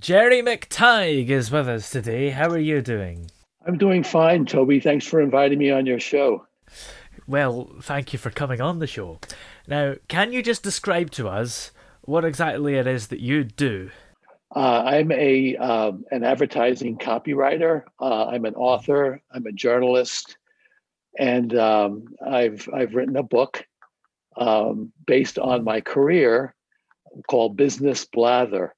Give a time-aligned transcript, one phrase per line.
[0.00, 2.30] Jerry McTighe is with us today.
[2.30, 3.30] How are you doing?
[3.66, 4.80] I'm doing fine, Toby.
[4.80, 6.46] Thanks for inviting me on your show.
[7.26, 9.20] Well, thank you for coming on the show.
[9.68, 11.70] Now, can you just describe to us
[12.00, 13.90] what exactly it is that you do?
[14.56, 17.82] Uh, I'm a um, an advertising copywriter.
[18.00, 19.20] Uh, I'm an author.
[19.30, 20.38] I'm a journalist,
[21.18, 23.66] and um, I've I've written a book
[24.38, 26.54] um, based on my career
[27.28, 28.74] called Business Blather.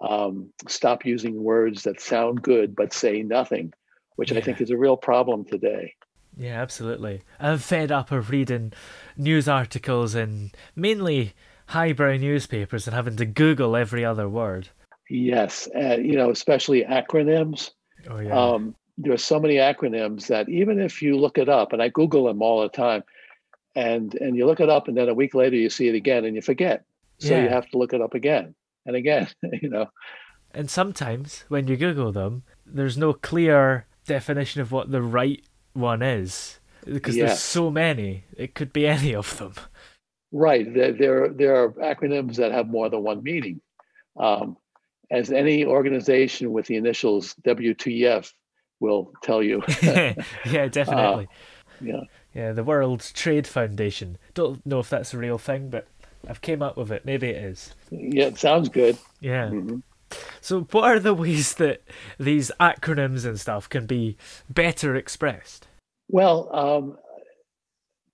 [0.00, 3.72] Um, stop using words that sound good but say nothing,
[4.16, 5.94] which I think is a real problem today.
[6.36, 7.22] Yeah, absolutely.
[7.40, 8.74] I'm fed up of reading
[9.16, 11.32] news articles in mainly
[11.68, 14.68] highbrow newspapers and having to Google every other word.
[15.08, 17.70] Yes, uh, you know, especially acronyms.
[18.10, 18.38] Oh yeah.
[18.38, 21.88] um, there are so many acronyms that even if you look it up, and I
[21.88, 23.02] Google them all the time,
[23.74, 26.24] and and you look it up, and then a week later you see it again,
[26.24, 26.84] and you forget.
[27.18, 28.54] So you have to look it up again
[28.86, 29.28] and again.
[29.62, 29.86] You know,
[30.52, 36.02] and sometimes when you Google them, there's no clear definition of what the right one
[36.02, 38.24] is because there's so many.
[38.36, 39.54] It could be any of them.
[40.32, 40.72] right?
[40.72, 43.60] There there there are acronyms that have more than one meaning.
[44.18, 44.56] Um,
[45.10, 48.32] as any organization with the initials WTF
[48.80, 49.62] will tell you.
[49.82, 51.28] yeah, definitely.
[51.80, 52.00] yeah.
[52.34, 54.18] Yeah, the World Trade Foundation.
[54.34, 55.86] Don't know if that's a real thing, but
[56.28, 57.04] I've came up with it.
[57.04, 57.74] Maybe it is.
[57.90, 58.96] Yeah, it sounds good.
[59.20, 59.48] Yeah.
[59.50, 59.82] Mhm.
[60.40, 61.82] So, what are the ways that
[62.18, 64.16] these acronyms and stuff can be
[64.48, 65.66] better expressed?
[66.08, 66.98] Well, um,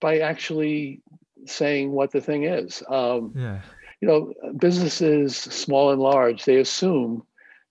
[0.00, 1.02] by actually
[1.46, 2.82] saying what the thing is.
[2.88, 3.60] Um, Yeah.
[4.00, 7.24] you know, businesses, small and large, they assume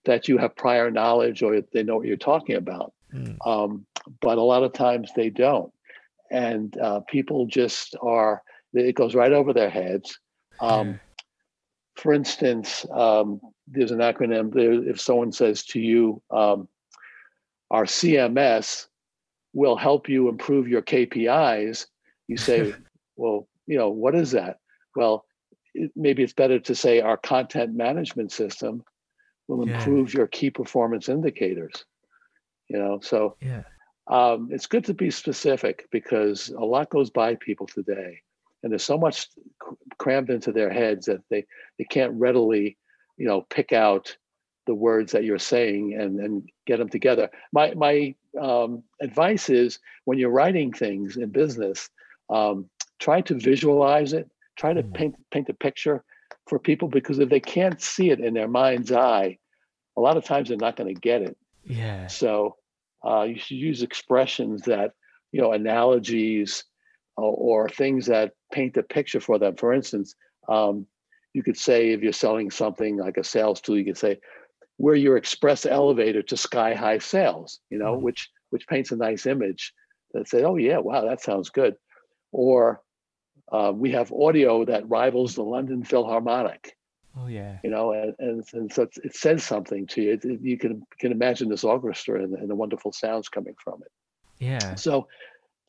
[0.04, 2.92] that you have prior knowledge or they know what you're talking about.
[3.12, 3.36] Mm.
[3.46, 3.86] Um,
[4.20, 5.72] but a lot of times they don't.
[6.30, 10.18] And uh, people just are, it goes right over their heads.
[10.60, 11.00] Um.
[11.96, 14.52] For instance, um, there's an acronym.
[14.52, 16.66] There, if someone says to you, um,
[17.70, 18.86] our CMS
[19.52, 21.86] will help you improve your KPIs,
[22.28, 22.72] you say,
[23.16, 24.58] well, you know, what is that?
[24.96, 25.26] Well,
[25.74, 28.82] it, maybe it's better to say our content management system
[29.48, 29.74] will Yeah.
[29.74, 31.84] improve your key performance indicators.
[32.68, 33.62] You know, so Yeah.
[34.06, 38.22] um, it's good to be specific because a lot goes by people today,
[38.62, 39.28] and there's so much
[39.98, 41.44] crammed into their heads that they
[41.78, 42.76] they can't readily,
[43.16, 44.16] you know, pick out
[44.66, 47.30] the words that you're saying and and get them together.
[47.52, 51.90] My my um, advice is when you're writing things in business,
[52.30, 52.68] um,
[52.98, 54.30] try to visualize it.
[54.56, 54.94] Try to Mm.
[54.94, 56.04] paint paint a picture
[56.46, 59.38] for people because if they can't see it in their mind's eye,
[59.96, 61.36] a lot of times they're not going to get it.
[61.64, 62.06] Yeah.
[62.08, 62.56] So
[63.04, 64.92] uh, you should use expressions that,
[65.32, 66.64] you know, analogies
[67.16, 69.56] or, or things that paint a picture for them.
[69.56, 70.14] For instance,
[70.48, 70.86] um,
[71.34, 74.18] you could say if you're selling something like a sales tool, you could say,
[74.78, 78.02] "We're your express elevator to sky high sales," you know, Mhm.
[78.02, 79.72] which which paints a nice image
[80.12, 81.76] that say, "Oh yeah, wow, that sounds good,"
[82.32, 82.82] or
[83.50, 86.76] uh, we have audio that rivals the London Philharmonic
[87.16, 87.58] Oh, yeah.
[87.62, 90.12] you know, and, and, and so it says something to you.
[90.14, 93.82] It, it- you can can imagine this orchestra and, and the wonderful sounds coming from
[93.82, 93.92] it.
[94.38, 94.74] Yeah.
[94.76, 95.08] So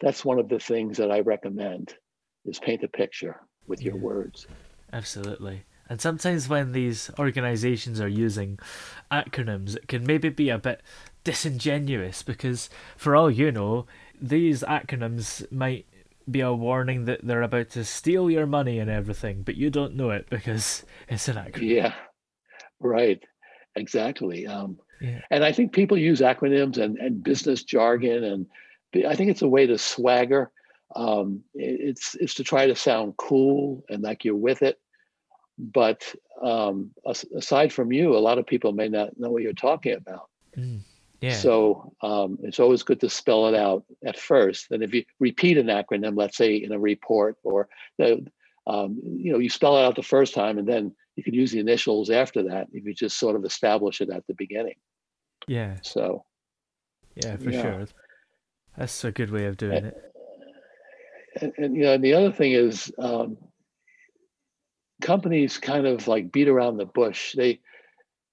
[0.01, 1.95] that's one of the things that I recommend
[2.45, 4.01] is paint a picture with your Yeah.
[4.01, 4.47] words.
[4.91, 5.63] Absolutely.
[5.89, 8.57] And sometimes when these organizations are using
[9.11, 10.81] acronyms, it can maybe be a bit
[11.23, 13.85] disingenuous because, for all you know,
[14.19, 15.85] these acronyms might
[16.29, 19.95] be a warning that they're about to steal your money and everything, but you don't
[19.95, 21.69] know it because it's an acronym.
[21.69, 21.93] Yeah,
[22.79, 23.21] right.
[23.75, 24.47] exactly.
[24.47, 25.21] Um, Yeah.
[25.31, 28.45] And I think people use acronyms and, and business jargon, and
[28.95, 30.51] I think it's a way to swagger.
[30.95, 34.79] Um, it's it's to try to sound cool and like you're with it.
[35.57, 36.91] But um,
[37.35, 40.29] aside from you, a lot of people may not know what you're talking about.
[40.57, 40.81] Mm.
[41.21, 41.37] Yeah.
[41.37, 44.71] So um, it's always good to spell it out at first.
[44.71, 48.25] And if you repeat an acronym, let's say in a report, or the,
[48.67, 51.51] um, you know, you spell it out the first time, and then you can use
[51.51, 54.75] the initials after that if you just sort of establish it at the beginning.
[55.47, 55.77] yeah.
[55.81, 56.25] So
[57.15, 57.61] Yeah, for Yeah.
[57.61, 57.87] sure.
[58.77, 60.13] That's a good way of doing it.
[61.41, 63.37] and, and you know, and the other thing is um,
[65.01, 67.33] companies kind of like beat around the bush.
[67.35, 67.59] They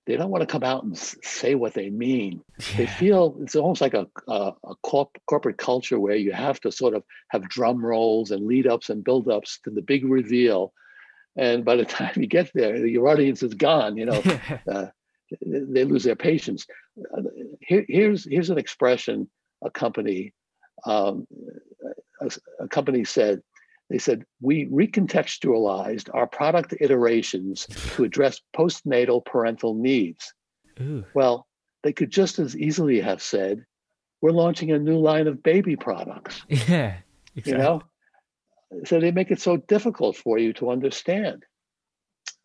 [0.07, 2.43] they don't want to come out and say what they mean.
[2.77, 6.73] They feel it's almost like a a, a corp, corporate culture where you have to
[6.73, 10.73] sort of have drum rolls and lead ups and build ups to the big reveal.
[11.37, 13.97] And by the time you get there, your audience is gone.
[13.97, 14.23] You know,
[14.73, 14.87] uh,
[15.43, 16.67] they they lose their patience.
[17.17, 17.23] Uh,
[17.61, 19.29] Here, here's here's an expression
[19.63, 20.33] a company
[20.87, 21.27] um,
[22.21, 22.31] a,
[22.61, 23.43] a company said.
[23.89, 27.67] They said we recontextualized our product iterations
[27.97, 30.33] to address postnatal parental needs.
[30.81, 31.05] Ooh.
[31.13, 31.49] Well,
[31.83, 33.65] they could just as easily have said,
[34.21, 36.99] "We're launching a new line of baby products." Yeah.
[37.37, 37.53] Exactly.
[37.53, 37.83] You know,
[38.85, 41.45] so they make it so difficult for you to understand.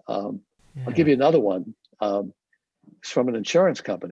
[0.08, 0.42] Um,
[0.86, 1.74] I'll give you another one.
[2.00, 2.34] Um,
[3.00, 4.12] it's from an insurance company.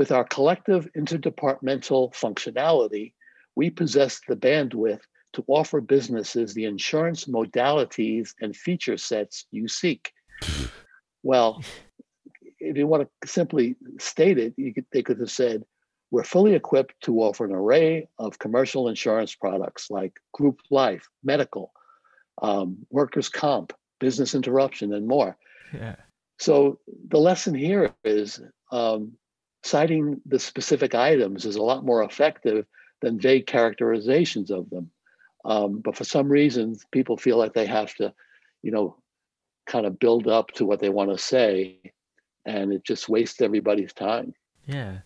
[0.00, 3.12] with our collective interdepartmental functionality,
[3.54, 5.02] we possess the bandwidth
[5.34, 10.10] to offer businesses the insurance modalities and feature sets you seek.
[11.22, 11.62] well,
[12.60, 15.66] if you want to simply state it, you could, they could have said,
[16.10, 21.74] we're fully equipped to offer an array of commercial insurance products like group life, medical,
[22.40, 25.36] um, workers' comp, business interruption, and more.
[25.74, 25.96] Yeah.
[26.38, 26.78] So
[27.10, 28.40] the lesson here is
[28.72, 29.18] um,
[29.62, 32.66] citing the specific items is a lot more effective
[33.00, 34.90] than vague characterizations of them.
[35.44, 38.12] Um, but for some reason, people feel like they have to,
[38.62, 38.96] you know,
[39.66, 41.78] kind of build up to what they want to say,
[42.44, 44.34] and it just wastes everybody's time.
[44.66, 44.98] Yeah.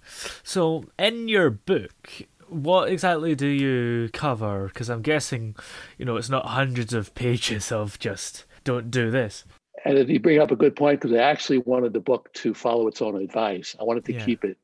[0.42, 4.66] So, in your book, what exactly do you cover?
[4.66, 5.54] Because I'm guessing,
[5.99, 9.44] you know, it's not hundreds of pages of just don't do this.
[9.84, 12.88] And you bring up a good point, because I actually wanted the book to follow
[12.88, 13.76] its own advice.
[13.78, 14.24] I wanted to Yeah.
[14.24, 14.56] keep it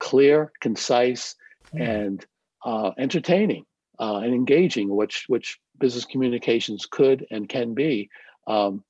[0.00, 1.34] clear, concise,
[1.72, 1.80] Hmm.
[1.82, 2.26] and
[2.64, 3.64] uh, entertaining
[3.98, 8.08] uh, and engaging, which which business communications could and can be.
[8.46, 8.84] Um,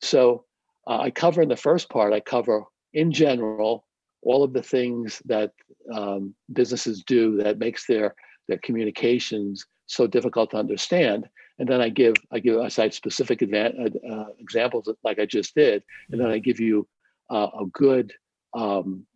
[0.00, 0.44] so
[0.86, 2.12] uh, I cover in the first part.
[2.12, 3.86] I cover in general
[4.22, 5.52] all of the things that
[5.92, 8.14] um, businesses do that makes their
[8.48, 11.28] their communications so difficult to understand.
[11.62, 15.54] And then I give I give I cite specific advan- uh, examples like I just
[15.54, 16.88] did, and then I give you
[17.30, 18.12] uh, a good
[18.52, 19.06] um,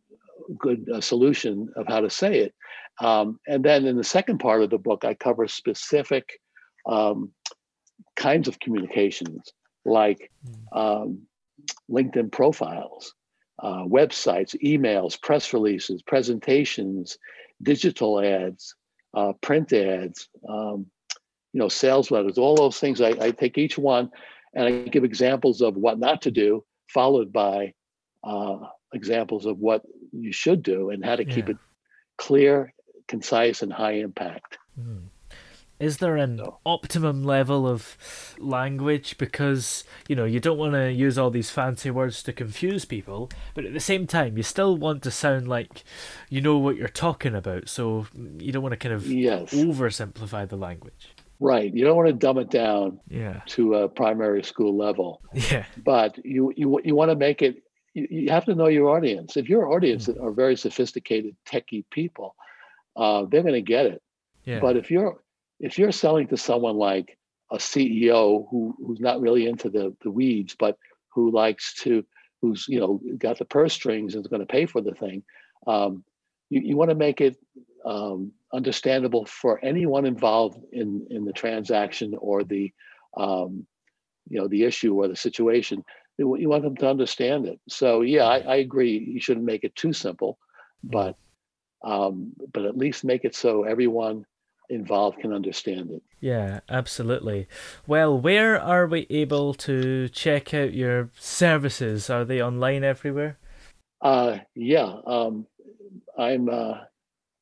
[0.56, 2.54] good uh, solution of how to say it.
[3.00, 6.38] Um, and then in the second part of the book, I cover specific
[6.88, 7.32] um,
[8.14, 9.52] kinds of communications
[9.84, 10.30] like
[10.70, 11.22] um,
[11.90, 13.12] LinkedIn profiles,
[13.60, 17.18] uh, websites, emails, press releases, presentations,
[17.60, 18.76] digital ads,
[19.14, 20.86] uh, print ads, um,
[21.56, 23.00] you know, sales letters, all those things.
[23.00, 24.10] I, I, take each one
[24.52, 27.72] and I give examples of what not to do, followed by
[28.22, 28.58] uh,
[28.92, 29.80] examples of what
[30.12, 31.56] you should do and how to keep it
[32.18, 32.74] clear,
[33.08, 34.58] concise, and high impact.
[34.78, 35.04] Mm.
[35.80, 36.58] Is there an no.
[36.66, 37.96] optimum level of
[38.38, 39.16] language?
[39.16, 43.30] Because, you know, you don't want to use all these fancy words to confuse people,
[43.54, 45.84] but at the same time, you still want to sound like
[46.28, 47.70] you know what you're talking about.
[47.70, 49.54] So you don't want to kind of yes.
[49.54, 51.14] oversimplify the language.
[51.38, 51.72] Right.
[51.72, 53.40] You don't want to dumb it down yeah.
[53.46, 55.20] to a primary school level.
[55.32, 55.66] Yeah.
[55.76, 57.62] But you, you, you want to make it,
[57.94, 59.36] you, you have to know your audience.
[59.36, 60.22] If your audience mm.
[60.22, 62.34] are very sophisticated, techie people,
[62.96, 64.02] uh, they're going to get it.
[64.44, 64.60] Yeah.
[64.60, 65.20] But if you're
[65.60, 67.18] if you're selling to someone like
[67.50, 70.78] a CEO who who's not really into the the weeds, but
[71.14, 72.04] who likes to
[72.40, 75.22] who's you know got the purse strings and is going to pay for the thing,
[75.66, 76.04] um,
[76.50, 77.36] you, you want to make it
[77.86, 82.72] um, understandable for anyone involved in in the transaction or the
[83.16, 83.66] um,
[84.28, 85.84] you know the issue or the situation.
[86.18, 87.60] You want them to understand it.
[87.68, 88.98] So yeah, I, I agree.
[88.98, 90.38] You shouldn't make it too simple,
[90.82, 91.16] but
[91.84, 94.24] um, but at least make it so everyone
[94.68, 96.02] involved can understand it.
[96.20, 97.46] Yeah, absolutely.
[97.86, 102.10] Well, where are we able to check out your services?
[102.10, 103.38] Are they online everywhere?
[104.00, 104.92] Uh, yeah.
[105.06, 105.46] Um,
[106.18, 106.48] I'm.
[106.48, 106.78] Uh,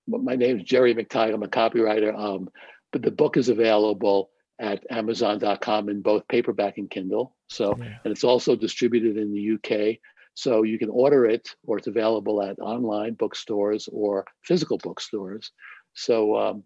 [0.07, 1.33] my name is Jerry McTighe.
[1.33, 2.17] I'm a copywriter.
[2.17, 2.49] Um,
[2.93, 4.31] but the book is available
[4.61, 7.35] at Amazon.com in both paperback and Kindle.
[7.49, 7.97] So, yeah.
[8.05, 9.99] and it's also distributed in the UK.
[10.35, 15.53] So you can order it, or it's available at online bookstores or physical bookstores.
[15.95, 16.65] So um,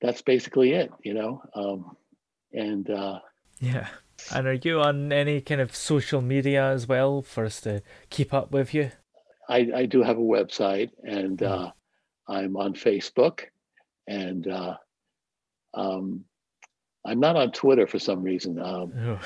[0.00, 1.42] that's basically it, you know.
[1.54, 1.96] Um,
[2.52, 3.18] and uh,
[3.60, 3.88] yeah.
[4.32, 8.32] And are you on any kind of social media as well for us to keep
[8.32, 8.92] up with you?
[9.48, 11.46] I, I do have a website, and hmm.
[11.46, 11.70] uh,
[12.28, 13.44] I'm on Facebook,
[14.06, 14.76] and uh,
[15.74, 16.24] um,
[17.04, 18.60] I'm not on Twitter for some reason.
[18.60, 19.18] Um, oh.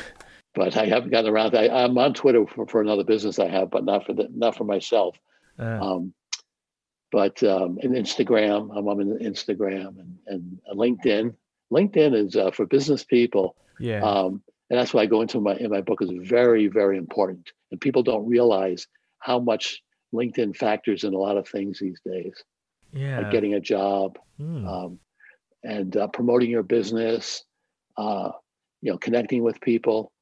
[0.54, 1.56] But I haven't gotten around.
[1.56, 4.54] I, I'm on Twitter for, for another business I have, but not for the not
[4.54, 5.16] for myself.
[5.58, 5.78] Uh.
[5.80, 6.14] Um,
[7.10, 11.34] but um, and Instagram, I'm on Instagram and, and LinkedIn.
[11.72, 13.56] LinkedIn is uh, for business people.
[13.78, 14.02] Yeah.
[14.02, 17.50] Um, and that's why I go into my in my book is very very important,
[17.70, 18.86] and people don't realize
[19.18, 19.82] how much
[20.14, 22.34] LinkedIn factors in a lot of things these days.
[22.92, 23.20] Yeah.
[23.20, 24.66] Like getting a job, mm.
[24.66, 24.98] um,
[25.62, 27.44] and uh, promoting your business.
[27.96, 28.30] Uh,
[28.82, 30.12] you know, connecting with people.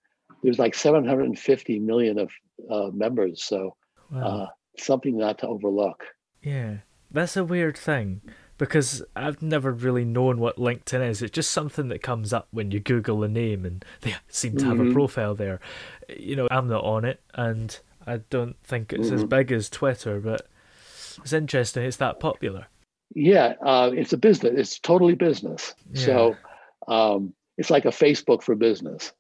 [0.42, 2.30] There's like 750 million of
[2.70, 3.74] uh, members, so
[4.10, 4.20] wow.
[4.20, 4.46] Uh,
[4.78, 6.04] something not to overlook.
[6.42, 6.78] Yeah,
[7.10, 8.20] that's a weird thing
[8.58, 11.22] because I've never really known what LinkedIn is.
[11.22, 14.64] It's just something that comes up when you Google a name and they seem to
[14.66, 14.90] have mm-hmm.
[14.90, 15.60] a profile there.
[16.08, 19.16] You know, I'm not on it and I don't think it's mm-hmm.
[19.16, 20.46] as big as Twitter, but
[21.18, 21.84] it's interesting.
[21.84, 22.66] It's that popular.
[23.14, 24.52] Yeah, uh, it's a business.
[24.56, 25.74] It's totally business.
[25.92, 26.04] Yeah.
[26.04, 26.36] So
[26.88, 29.12] um, it's like a Facebook for business.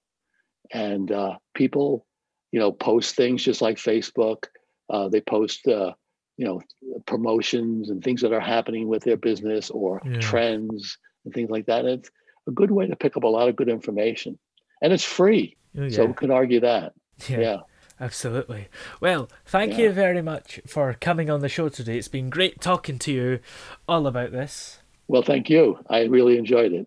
[0.72, 2.06] And uh, people,
[2.52, 4.44] you know, post things just like Facebook.
[4.88, 5.92] Uh, they post uh,
[6.36, 6.62] you know
[7.06, 10.20] promotions and things that are happening with their business or yeah.
[10.20, 11.84] trends and things like that.
[11.84, 12.10] And it's
[12.48, 14.38] a good way to pick up a lot of good information,
[14.80, 15.56] and it's free.
[15.76, 15.88] Oh, yeah.
[15.90, 16.92] So we can argue that.
[17.28, 17.58] Yeah.
[18.00, 18.04] Yeah.
[18.04, 18.68] Absolutely.
[19.00, 21.98] Well, thank you very much for coming on the show today.
[21.98, 23.38] It's been great talking to you
[23.86, 24.80] all about this.
[25.08, 25.78] Well, thank you.
[25.88, 26.86] I really enjoyed it.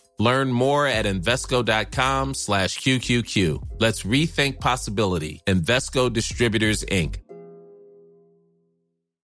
[0.21, 3.69] Learn more at Invesco.com slash QQQ.
[3.79, 5.41] Let's rethink possibility.
[5.47, 7.15] Invesco Distributors, Inc.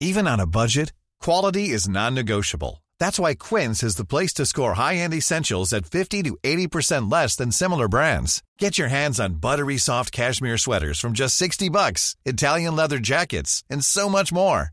[0.00, 2.82] Even on a budget, quality is non-negotiable.
[2.98, 7.36] That's why Quince is the place to score high-end essentials at 50 to 80% less
[7.36, 8.42] than similar brands.
[8.58, 13.64] Get your hands on buttery soft cashmere sweaters from just 60 bucks, Italian leather jackets,
[13.70, 14.72] and so much more.